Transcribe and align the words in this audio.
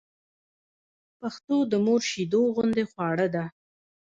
پښتو 1.19 1.55
د 1.71 1.73
مور 1.85 2.01
شېدو 2.09 2.41
غوندې 2.55 2.83
خواړه 2.91 3.27
ده 3.35 3.43